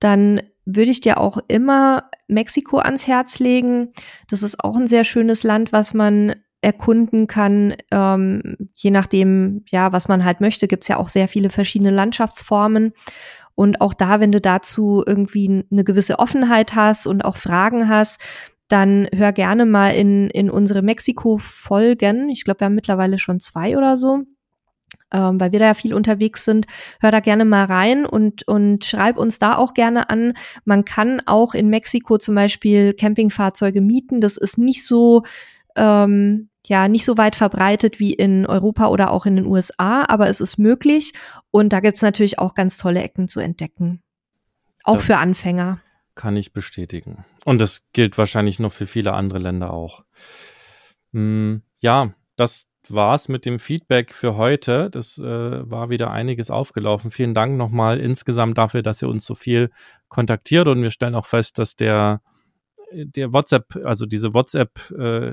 [0.00, 3.92] dann würde ich dir auch immer Mexiko ans Herz legen.
[4.28, 9.92] Das ist auch ein sehr schönes Land, was man erkunden kann, ähm, je nachdem, ja,
[9.92, 12.92] was man halt möchte, gibt's ja auch sehr viele verschiedene Landschaftsformen.
[13.54, 18.20] Und auch da, wenn du dazu irgendwie eine gewisse Offenheit hast und auch Fragen hast,
[18.68, 22.28] dann hör gerne mal in, in unsere Mexiko-Folgen.
[22.28, 24.20] Ich glaube, wir haben mittlerweile schon zwei oder so.
[25.12, 26.66] Ähm, weil wir da ja viel unterwegs sind,
[27.00, 30.34] hör da gerne mal rein und, und schreib uns da auch gerne an.
[30.64, 34.20] Man kann auch in Mexiko zum Beispiel Campingfahrzeuge mieten.
[34.20, 35.24] Das ist nicht so,
[35.76, 40.28] ähm, ja, nicht so weit verbreitet wie in Europa oder auch in den USA, aber
[40.28, 41.12] es ist möglich.
[41.50, 44.02] Und da gibt's natürlich auch ganz tolle Ecken zu entdecken.
[44.84, 45.80] Auch das, für Anfänger.
[46.14, 47.24] Kann ich bestätigen.
[47.44, 50.04] Und das gilt wahrscheinlich noch für viele andere Länder auch.
[51.12, 54.90] Hm, ja, das war's mit dem Feedback für heute.
[54.90, 57.10] Das äh, war wieder einiges aufgelaufen.
[57.10, 59.70] Vielen Dank nochmal insgesamt dafür, dass ihr uns so viel
[60.08, 62.20] kontaktiert und wir stellen auch fest, dass der
[62.92, 65.32] der WhatsApp, also diese WhatsApp, äh,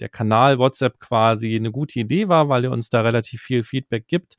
[0.00, 4.08] der Kanal WhatsApp quasi eine gute Idee war, weil ihr uns da relativ viel Feedback
[4.08, 4.36] gibt.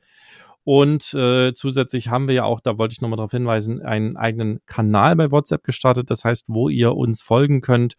[0.62, 4.60] Und äh, zusätzlich haben wir ja auch, da wollte ich nochmal darauf hinweisen, einen eigenen
[4.66, 6.10] Kanal bei WhatsApp gestartet.
[6.10, 7.96] Das heißt, wo ihr uns folgen könnt,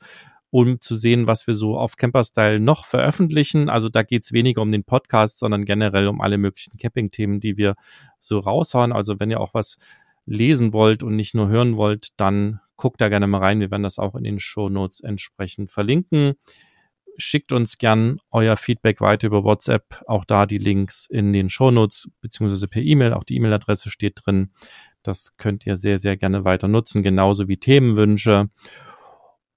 [0.55, 3.67] um zu sehen, was wir so auf Camperstyle noch veröffentlichen.
[3.67, 7.75] Also da geht's weniger um den Podcast, sondern generell um alle möglichen Camping-Themen, die wir
[8.19, 8.93] so raushauen.
[8.93, 9.79] Also wenn ihr auch was
[10.25, 13.59] lesen wollt und nicht nur hören wollt, dann guckt da gerne mal rein.
[13.59, 16.35] Wir werden das auch in den Show Notes entsprechend verlinken
[17.17, 20.03] schickt uns gern euer Feedback weiter über WhatsApp.
[20.05, 23.13] Auch da die Links in den Shownotes beziehungsweise per E-Mail.
[23.13, 24.51] Auch die E-Mail-Adresse steht drin.
[25.01, 28.49] Das könnt ihr sehr, sehr gerne weiter nutzen, genauso wie Themenwünsche.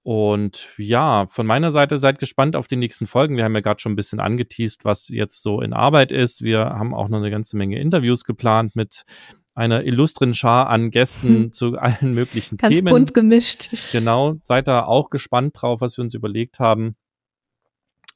[0.01, 3.37] Und ja, von meiner Seite seid gespannt auf die nächsten Folgen.
[3.37, 6.41] Wir haben ja gerade schon ein bisschen angeteased, was jetzt so in Arbeit ist.
[6.41, 9.03] Wir haben auch noch eine ganze Menge Interviews geplant mit
[9.55, 11.51] einer illustren Schar an Gästen hm.
[11.53, 12.85] zu allen möglichen Ganz Themen.
[12.85, 13.69] Ganz bunt gemischt.
[13.91, 16.95] Genau, seid da auch gespannt drauf, was wir uns überlegt haben.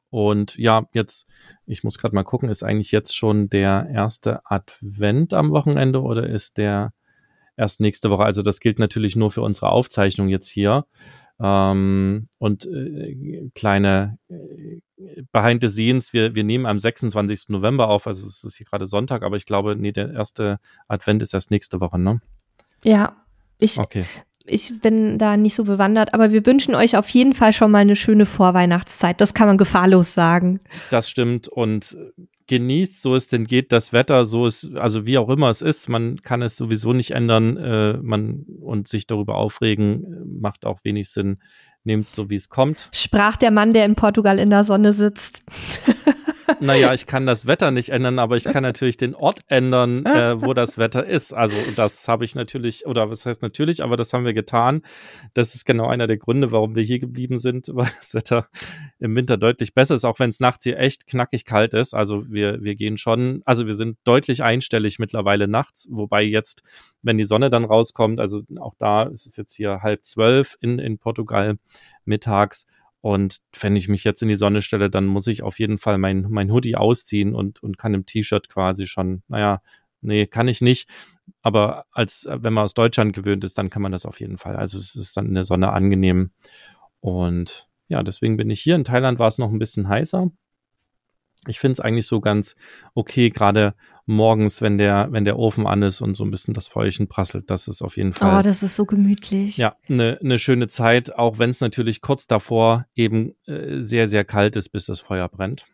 [0.09, 1.27] Und ja, jetzt,
[1.65, 6.29] ich muss gerade mal gucken, ist eigentlich jetzt schon der erste Advent am Wochenende oder
[6.29, 6.93] ist der
[7.57, 8.23] erst nächste Woche?
[8.23, 10.85] Also das gilt natürlich nur für unsere Aufzeichnung jetzt hier.
[11.45, 17.49] Ähm, und äh, kleine äh, Behind the Scenes, wir, wir nehmen am 26.
[17.49, 21.21] November auf, also es ist hier gerade Sonntag, aber ich glaube, nee, der erste Advent
[21.21, 22.21] ist erst nächste Woche, ne?
[22.85, 23.17] Ja,
[23.59, 24.05] ich, okay
[24.45, 27.79] ich bin da nicht so bewandert, aber wir wünschen euch auf jeden Fall schon mal
[27.79, 29.21] eine schöne Vorweihnachtszeit.
[29.21, 30.59] Das kann man gefahrlos sagen.
[30.91, 31.95] Das stimmt und
[32.47, 35.89] genießt, so es denn geht, das Wetter, so ist, also wie auch immer es ist,
[35.89, 41.09] man kann es sowieso nicht ändern, äh, man und sich darüber aufregen, macht auch wenig
[41.09, 41.37] Sinn.
[41.85, 42.89] Nehmt es so, wie es kommt.
[42.93, 45.43] Sprach der Mann, der in Portugal in der Sonne sitzt.
[46.59, 50.41] Naja, ich kann das Wetter nicht ändern, aber ich kann natürlich den Ort ändern, äh,
[50.41, 51.33] wo das Wetter ist.
[51.33, 54.81] Also das habe ich natürlich, oder was heißt natürlich, aber das haben wir getan.
[55.33, 58.47] Das ist genau einer der Gründe, warum wir hier geblieben sind, weil das Wetter
[58.99, 61.93] im Winter deutlich besser ist, auch wenn es nachts hier echt knackig kalt ist.
[61.93, 66.63] Also wir, wir gehen schon, also wir sind deutlich einstellig mittlerweile nachts, wobei jetzt,
[67.01, 70.79] wenn die Sonne dann rauskommt, also auch da ist es jetzt hier halb zwölf in,
[70.79, 71.57] in Portugal
[72.05, 72.65] mittags
[73.03, 75.97] und wenn ich mich jetzt in die Sonne stelle, dann muss ich auf jeden Fall
[75.97, 79.61] mein, mein Hoodie ausziehen und, und kann im T-Shirt quasi schon, naja,
[79.99, 80.89] nee, kann ich nicht.
[81.41, 84.55] Aber als, wenn man aus Deutschland gewöhnt ist, dann kann man das auf jeden Fall.
[84.55, 86.31] Also es ist dann in der Sonne angenehm.
[87.01, 88.77] Und ja, deswegen bin ich hier.
[88.77, 90.31] In Thailand war es noch ein bisschen heißer.
[91.47, 92.55] Ich finde es eigentlich so ganz
[92.93, 96.67] okay, gerade morgens, wenn der, wenn der Ofen an ist und so ein bisschen das
[96.67, 98.39] Feuerchen prasselt, das ist auf jeden Fall.
[98.39, 99.57] Oh, das ist so gemütlich.
[99.57, 104.25] Ja, eine ne schöne Zeit, auch wenn es natürlich kurz davor eben äh, sehr, sehr
[104.25, 105.65] kalt ist, bis das Feuer brennt.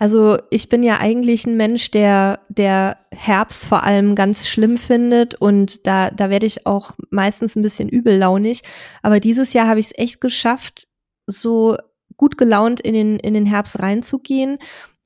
[0.00, 5.34] Also ich bin ja eigentlich ein Mensch, der der Herbst vor allem ganz schlimm findet
[5.34, 8.62] und da da werde ich auch meistens ein bisschen übellaunig.
[9.02, 10.86] Aber dieses Jahr habe ich es echt geschafft,
[11.26, 11.76] so
[12.16, 14.58] gut gelaunt in den in den Herbst reinzugehen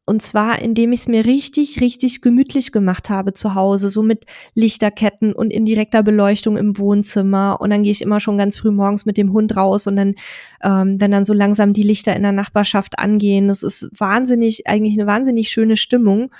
[0.05, 4.27] und zwar, indem ich es mir richtig, richtig gemütlich gemacht habe zu Hause, so mit
[4.55, 7.61] Lichterketten und indirekter Beleuchtung im Wohnzimmer.
[7.61, 10.15] Und dann gehe ich immer schon ganz früh morgens mit dem Hund raus und dann,
[10.63, 14.99] ähm, wenn dann so langsam die Lichter in der Nachbarschaft angehen, das ist wahnsinnig, eigentlich
[14.99, 16.33] eine wahnsinnig schöne Stimmung.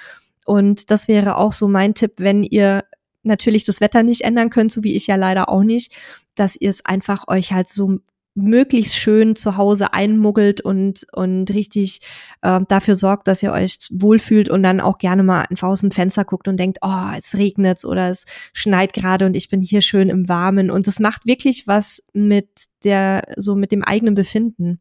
[0.45, 2.85] Und das wäre auch so mein Tipp, wenn ihr
[3.23, 5.93] natürlich das Wetter nicht ändern könnt, so wie ich ja leider auch nicht,
[6.35, 8.01] dass ihr es einfach euch halt so
[8.35, 12.01] möglichst schön zu Hause einmuggelt und, und richtig
[12.41, 15.91] äh, dafür sorgt, dass ihr euch wohlfühlt und dann auch gerne mal einfach aus dem
[15.91, 19.83] Fenster guckt und denkt, oh, es regnet oder es schneit gerade und ich bin hier
[19.83, 20.71] schön im Warmen.
[20.71, 22.49] Und das macht wirklich was mit
[22.85, 24.81] der, so mit dem eigenen Befinden.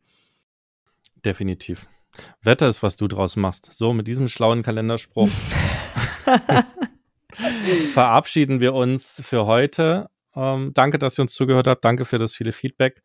[1.26, 1.88] Definitiv.
[2.42, 3.70] Wetter ist, was du draus machst.
[3.72, 5.30] So, mit diesem schlauen Kalenderspruch
[7.94, 10.10] verabschieden wir uns für heute.
[10.36, 11.84] Ähm, danke, dass ihr uns zugehört habt.
[11.84, 13.02] Danke für das viele Feedback.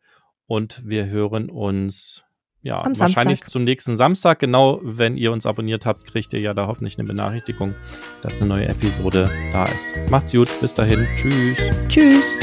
[0.47, 2.23] Und wir hören uns
[2.61, 3.49] ja Am wahrscheinlich Samstag.
[3.51, 4.39] zum nächsten Samstag.
[4.39, 7.75] Genau, wenn ihr uns abonniert habt, kriegt ihr ja da hoffentlich eine Benachrichtigung,
[8.21, 10.09] dass eine neue Episode da ist.
[10.09, 11.05] Macht's gut, bis dahin.
[11.15, 11.57] Tschüss.
[11.87, 12.37] Tschüss.